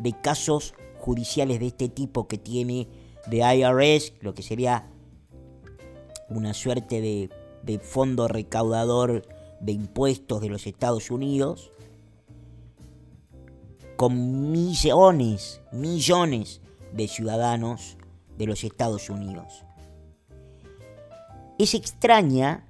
[0.00, 2.88] de casos judiciales de este tipo que tiene
[3.28, 4.90] de IRS, lo que sería
[6.28, 7.30] una suerte de,
[7.62, 9.28] de fondo recaudador
[9.60, 11.70] de impuestos de los Estados Unidos,
[13.96, 17.96] con millones, millones de ciudadanos
[18.36, 19.64] de los Estados Unidos.
[21.60, 22.67] Es extraña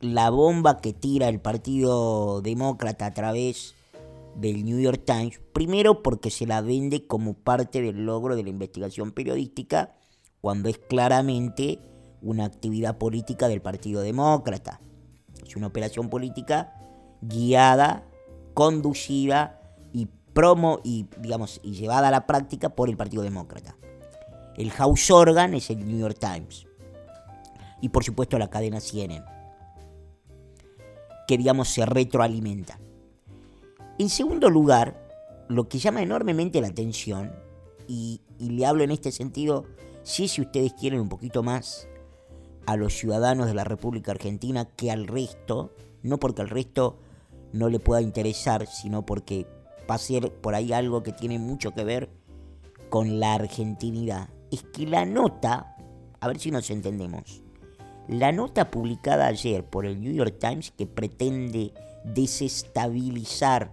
[0.00, 3.74] la bomba que tira el Partido Demócrata a través
[4.34, 8.50] del New York Times, primero porque se la vende como parte del logro de la
[8.50, 9.94] investigación periodística,
[10.40, 11.78] cuando es claramente
[12.22, 14.80] una actividad política del Partido Demócrata.
[15.46, 16.72] Es una operación política
[17.20, 18.06] guiada,
[18.54, 19.60] conducida
[19.92, 23.76] y promo y digamos y llevada a la práctica por el Partido Demócrata.
[24.56, 26.66] El house organ es el New York Times.
[27.82, 29.24] Y por supuesto la cadena CNN,
[31.30, 32.80] que digamos se retroalimenta.
[34.00, 35.00] En segundo lugar,
[35.46, 37.30] lo que llama enormemente la atención,
[37.86, 39.64] y, le hablo en este sentido,
[40.02, 41.86] si si ustedes quieren un poquito más
[42.66, 46.98] a los ciudadanos de la República Argentina que al resto, no porque al resto
[47.52, 49.46] no le pueda interesar, sino porque
[49.88, 52.10] va a ser por ahí algo que tiene mucho que ver
[52.88, 54.30] con la argentinidad.
[54.50, 55.76] Es que la nota,
[56.18, 57.44] a ver si nos entendemos,
[58.10, 63.70] la nota publicada ayer por el New York Times que pretende desestabilizar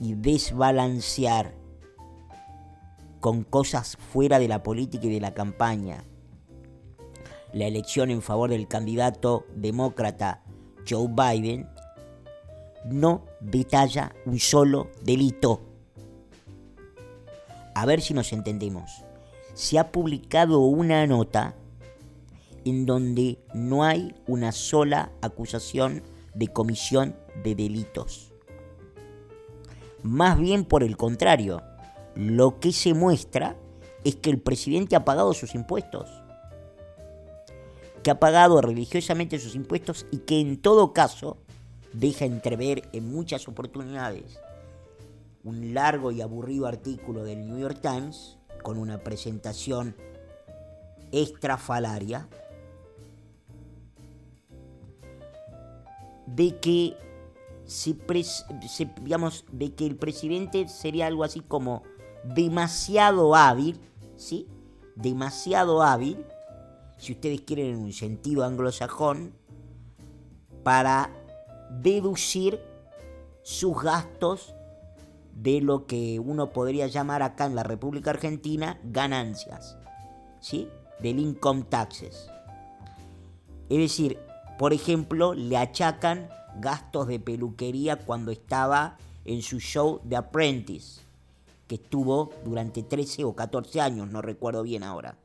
[0.00, 1.54] y desbalancear
[3.20, 6.04] con cosas fuera de la política y de la campaña
[7.52, 10.42] la elección en favor del candidato demócrata
[10.88, 11.68] Joe Biden,
[12.84, 15.60] no detalla un solo delito.
[17.74, 19.04] A ver si nos entendemos.
[19.54, 21.54] Se ha publicado una nota
[22.64, 26.02] en donde no hay una sola acusación
[26.34, 28.32] de comisión de delitos.
[30.02, 31.62] Más bien por el contrario,
[32.14, 33.56] lo que se muestra
[34.04, 36.08] es que el presidente ha pagado sus impuestos.
[38.02, 41.36] Que ha pagado religiosamente sus impuestos y que en todo caso
[41.92, 44.38] deja entrever en muchas oportunidades
[45.42, 49.96] un largo y aburrido artículo del New York Times con una presentación
[51.12, 52.28] estrafalaria
[56.34, 56.96] de que
[57.64, 57.96] se,
[59.02, 61.82] digamos, de que el presidente sería algo así como
[62.24, 63.80] demasiado hábil,
[64.16, 64.48] ¿sí?
[64.96, 66.24] Demasiado hábil,
[66.98, 69.32] si ustedes quieren en un sentido anglosajón,
[70.62, 71.10] para
[71.70, 72.60] deducir
[73.42, 74.54] sus gastos
[75.34, 79.78] de lo que uno podría llamar acá en la República Argentina ganancias,
[80.40, 80.68] ¿sí?
[81.00, 82.28] Del income taxes.
[83.70, 84.18] Es decir,
[84.60, 91.00] por ejemplo, le achacan gastos de peluquería cuando estaba en su show The Apprentice,
[91.66, 95.16] que estuvo durante 13 o 14 años, no recuerdo bien ahora.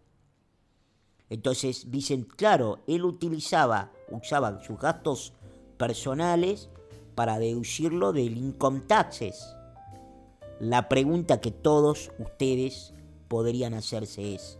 [1.29, 5.33] Entonces dicen, claro, él utilizaba, usaba sus gastos
[5.75, 6.69] personales
[7.13, 9.53] para deducirlo del income taxes.
[10.61, 12.93] La pregunta que todos ustedes
[13.27, 14.59] podrían hacerse es,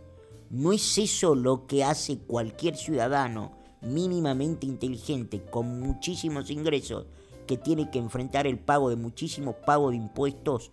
[0.50, 3.56] ¿no es eso lo que hace cualquier ciudadano
[3.86, 7.06] mínimamente inteligente con muchísimos ingresos
[7.46, 10.72] que tiene que enfrentar el pago de muchísimos pagos de impuestos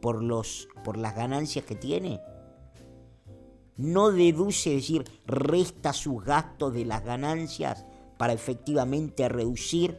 [0.00, 2.20] por, los, por las ganancias que tiene?
[3.76, 7.84] No deduce, es decir, resta sus gastos de las ganancias
[8.18, 9.96] para efectivamente reducir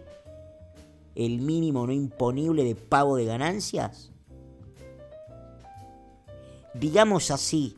[1.15, 4.11] el mínimo no imponible de pago de ganancias?
[6.73, 7.75] Digamos así,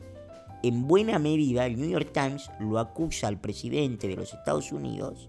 [0.66, 5.28] en buena medida el New York Times lo acusa al presidente de los Estados Unidos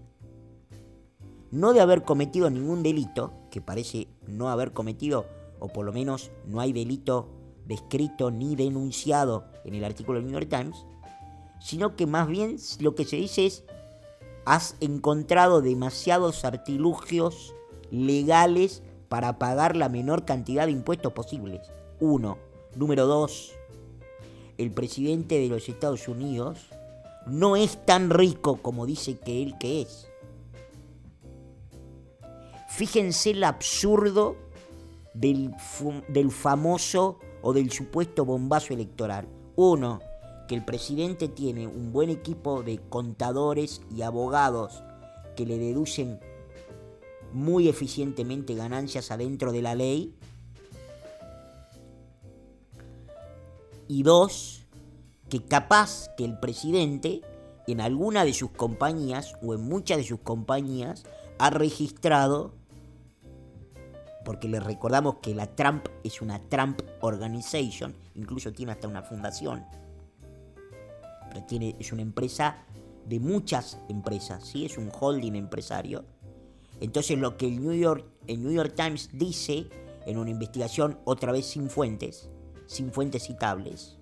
[1.50, 5.26] no de haber cometido ningún delito, que parece no haber cometido,
[5.58, 7.30] o por lo menos no hay delito
[7.64, 10.84] descrito ni denunciado en el artículo del New York Times,
[11.60, 13.64] sino que más bien lo que se dice es
[14.44, 17.54] has encontrado demasiados artilugios
[17.90, 21.60] legales para pagar la menor cantidad de impuestos posibles.
[21.98, 22.38] Uno.
[22.76, 23.55] Número dos.
[24.58, 26.66] El presidente de los Estados Unidos
[27.26, 30.08] no es tan rico como dice que él que es.
[32.68, 34.36] Fíjense el absurdo
[35.14, 35.54] del,
[36.08, 39.26] del famoso o del supuesto bombazo electoral.
[39.56, 40.00] Uno,
[40.46, 44.82] que el presidente tiene un buen equipo de contadores y abogados
[45.34, 46.20] que le deducen
[47.32, 50.14] muy eficientemente ganancias adentro de la ley.
[53.88, 54.66] Y dos,
[55.28, 57.22] que capaz que el presidente
[57.66, 61.04] en alguna de sus compañías o en muchas de sus compañías
[61.38, 62.54] ha registrado,
[64.24, 69.64] porque le recordamos que la Trump es una Trump Organization, incluso tiene hasta una fundación,
[71.48, 72.64] tiene, es una empresa
[73.04, 74.64] de muchas empresas, ¿sí?
[74.64, 76.04] es un holding empresario.
[76.80, 79.68] Entonces lo que el New York, el New York Times dice
[80.06, 82.28] en una investigación, otra vez sin fuentes,
[82.66, 83.98] sin fuentes citables,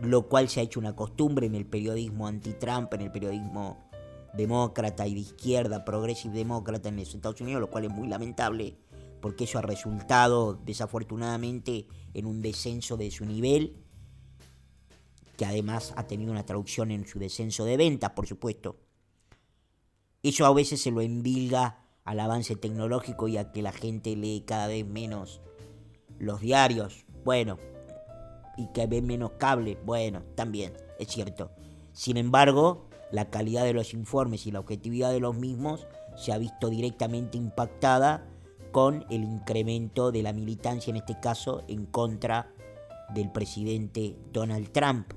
[0.00, 3.88] lo cual se ha hecho una costumbre en el periodismo anti-Trump, en el periodismo
[4.34, 8.76] demócrata y de izquierda, progressive demócrata en los Estados Unidos, lo cual es muy lamentable
[9.20, 13.76] porque eso ha resultado desafortunadamente en un descenso de su nivel
[15.36, 18.78] que además ha tenido una traducción en su descenso de ventas, por supuesto.
[20.22, 24.44] Eso a veces se lo envilga al avance tecnológico y a que la gente lee
[24.46, 25.40] cada vez menos
[26.18, 27.58] los diarios, bueno,
[28.56, 31.50] y que ve menos cable, bueno, también, es cierto.
[31.92, 36.38] Sin embargo, la calidad de los informes y la objetividad de los mismos se ha
[36.38, 38.26] visto directamente impactada
[38.72, 42.50] con el incremento de la militancia, en este caso, en contra
[43.12, 45.12] del presidente Donald Trump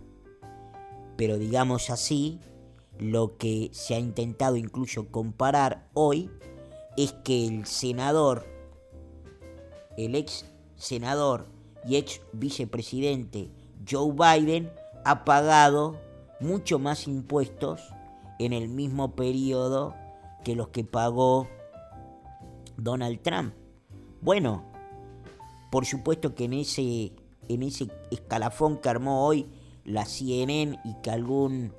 [1.20, 2.40] pero digamos así,
[2.98, 6.32] lo que se ha intentado incluso comparar hoy
[6.96, 8.48] es que el senador,
[9.98, 10.46] el ex
[10.78, 11.48] senador
[11.86, 13.50] y ex vicepresidente
[13.90, 14.72] Joe Biden
[15.06, 15.98] ha pagado
[16.40, 17.82] mucho más impuestos
[18.40, 19.96] en el mismo periodo
[20.44, 21.48] que los que pagó
[22.78, 23.54] Donald Trump.
[24.22, 24.64] Bueno,
[25.72, 27.12] por supuesto que en ese,
[27.48, 29.48] en ese escalafón que armó hoy
[29.84, 31.74] la CNN y que algún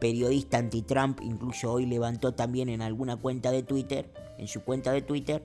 [0.00, 5.02] periodista anti-Trump incluso hoy levantó también en alguna cuenta de Twitter, en su cuenta de
[5.02, 5.44] Twitter,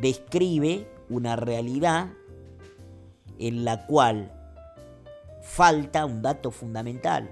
[0.00, 2.10] describe una realidad
[3.38, 4.32] en la cual
[5.42, 7.30] falta un dato fundamental.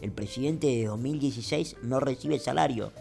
[0.00, 2.92] El presidente de 2016 no recibe salario,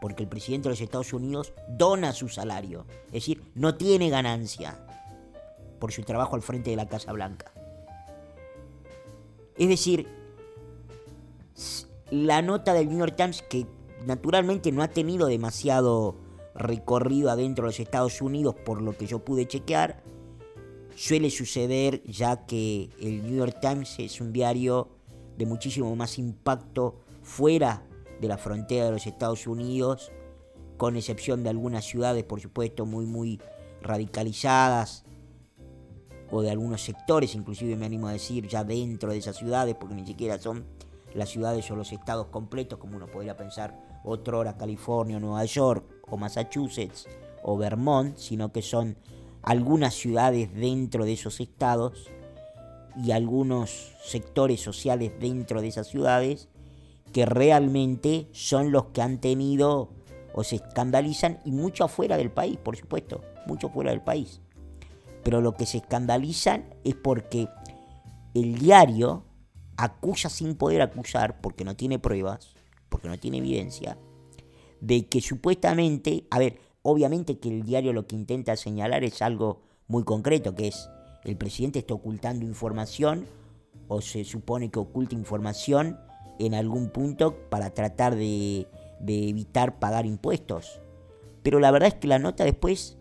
[0.00, 4.78] porque el presidente de los Estados Unidos dona su salario, es decir, no tiene ganancia
[5.78, 7.52] por su trabajo al frente de la Casa Blanca.
[9.56, 10.08] Es decir,
[12.10, 13.66] la nota del New York Times, que
[14.06, 16.16] naturalmente no ha tenido demasiado
[16.54, 20.02] recorrido adentro de los Estados Unidos, por lo que yo pude chequear,
[20.96, 24.88] suele suceder ya que el New York Times es un diario
[25.36, 27.82] de muchísimo más impacto fuera
[28.20, 30.12] de la frontera de los Estados Unidos,
[30.76, 33.40] con excepción de algunas ciudades, por supuesto, muy, muy
[33.82, 35.04] radicalizadas,
[36.30, 39.94] o de algunos sectores, inclusive me animo a decir, ya dentro de esas ciudades, porque
[39.94, 40.64] ni siquiera son
[41.14, 46.16] las ciudades o los estados completos, como uno podría pensar otrora California, Nueva York, o
[46.16, 47.06] Massachusetts,
[47.42, 48.96] o Vermont, sino que son
[49.44, 52.10] algunas ciudades dentro de esos estados
[52.96, 56.48] y algunos sectores sociales dentro de esas ciudades
[57.12, 59.90] que realmente son los que han tenido
[60.34, 64.40] o se escandalizan y mucho afuera del país, por supuesto, mucho fuera del país.
[65.22, 67.48] Pero lo que se escandalizan es porque
[68.34, 69.24] el diario
[69.76, 72.54] acusa sin poder acusar, porque no tiene pruebas,
[72.88, 73.96] porque no tiene evidencia,
[74.80, 79.62] de que supuestamente, a ver, obviamente que el diario lo que intenta señalar es algo
[79.88, 80.88] muy concreto, que es
[81.24, 83.26] el presidente está ocultando información
[83.88, 85.98] o se supone que oculta información
[86.38, 88.68] en algún punto para tratar de,
[89.06, 90.80] evitar pagar impuestos.
[91.42, 92.98] Pero la verdad es que la nota después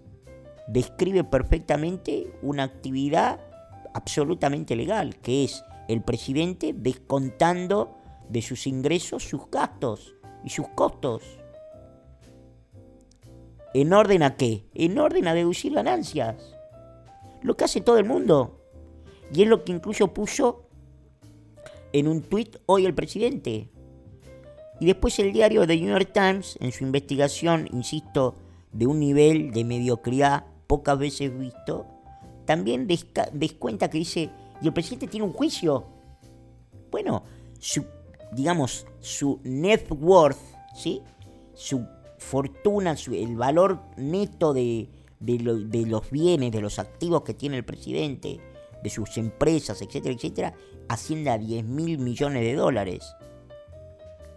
[0.67, 3.41] describe perfectamente una actividad
[3.93, 7.97] absolutamente legal, que es el presidente descontando
[8.29, 10.15] de sus ingresos sus gastos
[10.45, 11.42] y sus costos.
[13.73, 14.65] ¿En orden a qué?
[14.73, 16.35] En orden a deducir ganancias.
[17.41, 18.59] Lo que hace todo el mundo.
[19.33, 20.67] Y es lo que incluso puso
[21.91, 23.69] en un tuit hoy el presidente.
[24.79, 28.35] Y después el diario The New York Times, en su investigación, insisto,
[28.71, 31.85] de un nivel de mediocridad pocas veces visto,
[32.45, 34.29] también descuenta que dice,
[34.61, 35.85] y el presidente tiene un juicio.
[36.91, 37.23] Bueno,
[37.59, 37.85] su,
[38.31, 40.37] digamos, su net worth,
[40.75, 41.01] ¿sí?
[41.53, 41.85] su
[42.23, 48.39] fortuna, el valor neto de, de los bienes, de los activos que tiene el presidente,
[48.81, 50.53] de sus empresas, etcétera, etcétera,
[50.89, 53.15] asciende a 10 mil millones de dólares,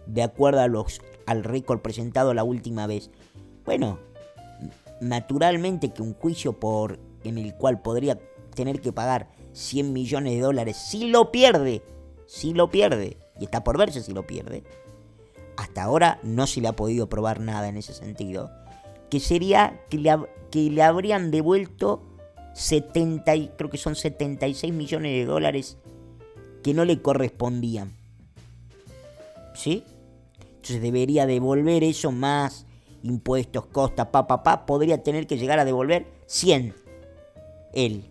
[0.05, 3.09] de acuerdo a los, al récord presentado la última vez.
[3.65, 3.99] Bueno,
[5.01, 8.17] naturalmente que un juicio por, en el cual podría
[8.55, 11.81] tener que pagar 100 millones de dólares, si lo pierde,
[12.25, 14.63] si lo pierde, y está por verse si lo pierde,
[15.57, 18.51] hasta ahora no se le ha podido probar nada en ese sentido,
[19.09, 20.15] que sería que le,
[20.51, 22.03] que le habrían devuelto
[22.53, 25.77] 70, creo que son 76 millones de dólares
[26.63, 27.93] que no le correspondían.
[29.53, 29.83] ¿Sí?
[30.55, 32.65] Entonces debería devolver eso más
[33.03, 36.73] impuestos, costas, pa, pa, podría tener que llegar a devolver 100
[37.73, 38.03] él.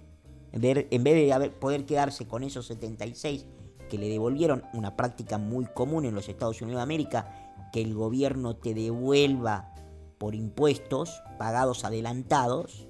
[0.52, 3.44] En vez, de poder quedarse con esos 76
[3.88, 7.94] que le devolvieron, una práctica muy común en los Estados Unidos de América, que el
[7.94, 9.74] gobierno te devuelva
[10.18, 12.88] por impuestos pagados adelantados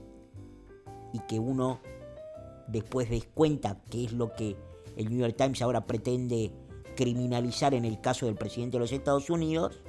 [1.12, 1.80] y que uno
[2.68, 4.56] después descuenta, que es lo que
[4.96, 6.52] el New York Times ahora pretende
[6.96, 9.80] criminalizar en el caso del presidente de los Estados Unidos,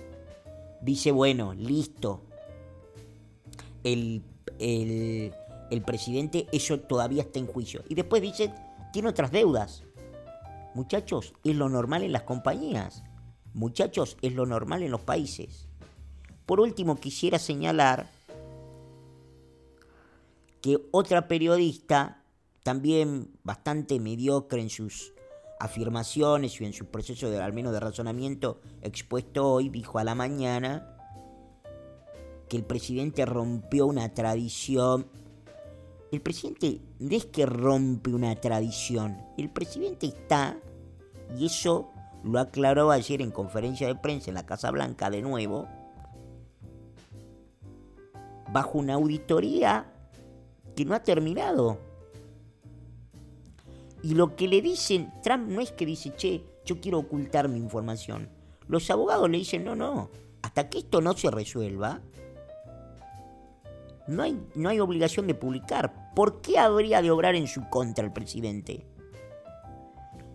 [0.82, 2.22] dice, bueno, listo,
[3.84, 4.24] el,
[4.60, 5.34] el,
[5.72, 7.84] el presidente, eso todavía está en juicio.
[7.88, 8.54] Y después dice,
[8.92, 9.84] tiene otras deudas.
[10.78, 13.04] Muchachos, es lo normal en las compañías.
[13.56, 15.68] Muchachos, es lo normal en los países.
[16.46, 18.08] Por último, quisiera señalar
[20.62, 22.22] que otra periodista,
[22.62, 25.14] también bastante mediocre en sus
[25.60, 30.14] afirmaciones y en su proceso de al menos de razonamiento expuesto hoy, dijo a la
[30.14, 30.96] mañana
[32.50, 35.08] que el presidente rompió una tradición.
[36.12, 40.60] El presidente no es que rompe una tradición, el presidente está,
[41.36, 41.90] y eso
[42.24, 45.68] lo aclaró ayer en conferencia de prensa en la Casa Blanca de nuevo,
[48.52, 49.86] bajo una auditoría
[50.76, 51.80] que no ha terminado.
[54.04, 57.58] Y lo que le dicen, Trump no es que dice, che, yo quiero ocultar mi
[57.58, 58.30] información.
[58.68, 60.10] Los abogados le dicen, no, no,
[60.42, 62.02] hasta que esto no se resuelva,
[64.08, 66.14] no hay, no hay obligación de publicar.
[66.16, 68.86] ¿Por qué habría de obrar en su contra el presidente?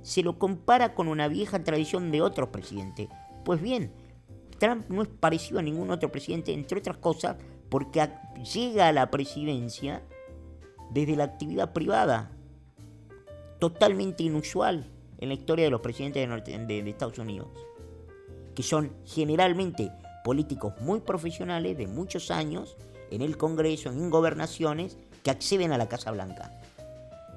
[0.02, 3.08] Se lo compara con una vieja tradición de otros presidentes.
[3.44, 3.92] Pues bien,
[4.58, 7.36] Trump no es parecido a ningún otro presidente, entre otras cosas,
[7.68, 8.08] porque
[8.54, 10.02] llega a la presidencia
[10.90, 12.30] desde la actividad privada,
[13.58, 16.28] totalmente inusual en la historia de los presidentes
[16.68, 17.48] de, Estados Unidos,
[18.54, 19.90] que son generalmente
[20.24, 22.76] políticos muy profesionales de muchos años
[23.10, 26.61] en el Congreso, en gobernaciones, que acceden a la Casa Blanca.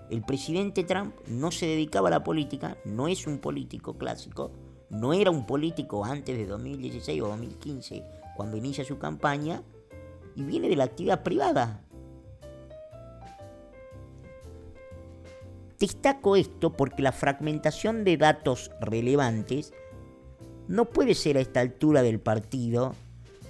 [0.10, 4.52] El presidente Trump no se dedicaba a la política, no es un político clásico,
[4.90, 8.04] no era un político antes de 2016 o 2015,
[8.36, 9.64] cuando inicia su campaña,
[10.36, 11.82] y viene de la actividad privada.
[15.80, 19.74] Destaco esto porque la fragmentación de datos relevantes
[20.68, 22.96] no puede ser a esta altura del partido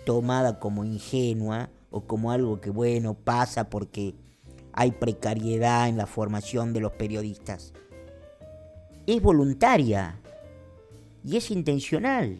[0.06, 4.16] tomada como ingenua o como algo que, bueno, pasa porque
[4.78, 7.74] hay precariedad en la formación de los periodistas.
[9.08, 10.20] Es voluntaria
[11.24, 12.38] y es intencional.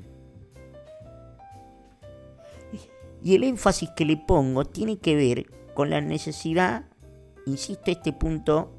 [3.24, 6.86] Y el énfasis que le pongo tiene que ver con la necesidad,
[7.46, 8.70] insisto, este punto,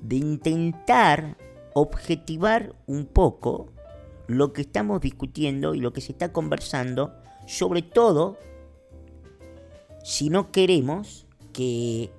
[0.00, 1.36] de intentar
[1.74, 3.70] objetivar un poco
[4.26, 7.14] lo que estamos discutiendo y lo que se está conversando,
[7.46, 8.38] sobre todo
[10.02, 11.23] si no queremos
[11.54, 12.10] que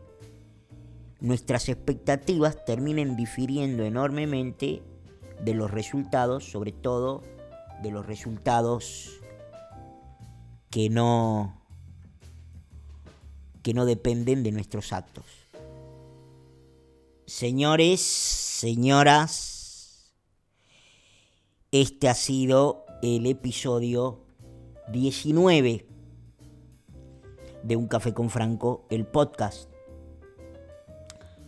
[1.20, 4.82] nuestras expectativas terminen difiriendo enormemente
[5.44, 7.22] de los resultados, sobre todo
[7.84, 9.22] de los resultados
[10.72, 11.62] que no
[13.62, 15.26] que no dependen de nuestros actos.
[17.26, 20.14] Señores, señoras,
[21.72, 24.22] este ha sido el episodio
[24.92, 25.95] 19
[27.66, 29.72] de Un Café con Franco, el podcast.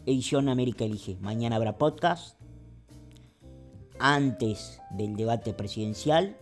[0.07, 1.15] Edición América Elige.
[1.21, 2.39] Mañana habrá podcast.
[3.99, 6.35] Antes del debate presidencial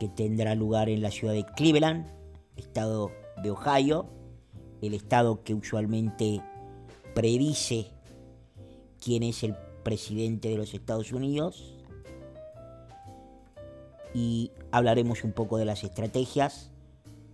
[0.00, 2.06] que tendrá lugar en la ciudad de Cleveland,
[2.56, 3.10] estado
[3.42, 4.06] de Ohio,
[4.80, 6.40] el estado que usualmente
[7.14, 7.88] predice
[8.98, 11.74] quién es el presidente de los Estados Unidos.
[14.14, 16.72] Y hablaremos un poco de las estrategias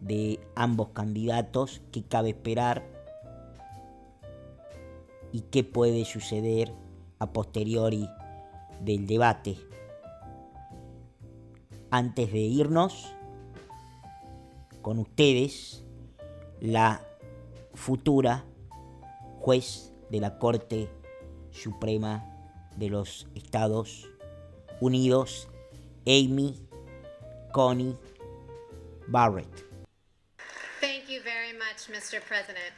[0.01, 2.85] de ambos candidatos, qué cabe esperar
[5.33, 6.73] y qué puede suceder
[7.19, 8.09] a posteriori
[8.81, 9.57] del debate.
[11.91, 13.13] Antes de irnos,
[14.83, 15.85] con ustedes,
[16.61, 17.03] la
[17.75, 18.45] futura
[19.41, 20.89] juez de la Corte
[21.51, 22.25] Suprema
[22.77, 24.09] de los Estados
[24.81, 25.49] Unidos,
[26.07, 26.55] Amy
[27.53, 27.97] Coney
[29.09, 29.68] Barrett.
[31.79, 32.21] Much, Mr.
[32.21, 32.73] President.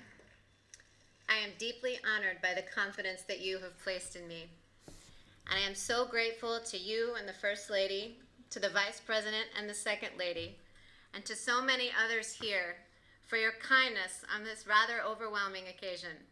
[1.26, 4.44] I am deeply honored by the confidence that you have placed in me.
[4.86, 8.18] And I am so grateful to you and the First Lady,
[8.50, 10.56] to the Vice President and the Second Lady,
[11.14, 12.76] and to so many others here
[13.26, 16.26] for your kindness on this rather overwhelming occasion.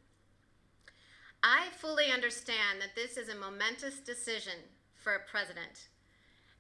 [1.42, 4.60] I fully understand that this is a momentous decision
[4.94, 5.88] for a president.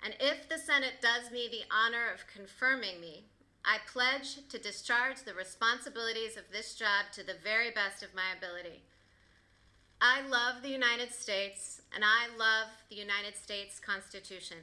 [0.02, 3.24] And if the Senate does me the honor of confirming me,
[3.68, 8.32] I pledge to discharge the responsibilities of this job to the very best of my
[8.34, 8.80] ability.
[10.00, 14.56] I love the United States, and I love the United States Constitution.